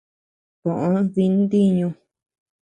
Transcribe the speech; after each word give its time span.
Koʼö 0.61 0.91
dï 1.13 1.23
ntiñu. 1.41 1.89